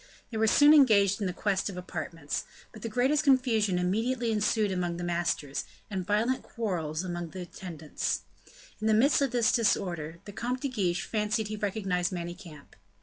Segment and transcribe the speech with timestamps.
[0.31, 4.97] They were soon engaged in quest of apartments; but the greatest confusion immediately ensued among
[4.97, 8.21] the masters, and violent quarrels among their attendants.
[8.79, 12.73] In the midst of this disorder, the Comte de Guiche fancied he recognized Manicamp.